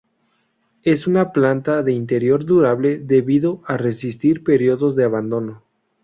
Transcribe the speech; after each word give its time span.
Es 0.81 1.05
una 1.05 1.31
planta 1.31 1.83
de 1.83 1.91
interior 1.91 2.43
durable 2.43 2.97
debido 2.97 3.61
a 3.67 3.77
resistir 3.77 4.43
periodos 4.43 4.95
de 4.95 5.03
abandono. 5.03 5.63